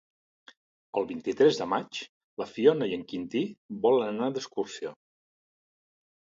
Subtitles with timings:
[1.01, 1.99] El vint-i-tres de maig
[2.43, 3.45] na Fiona i en Quintí
[3.87, 4.99] volen anar d'excursió.